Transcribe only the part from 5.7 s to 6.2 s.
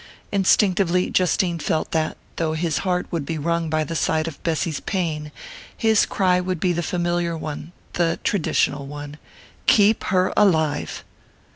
his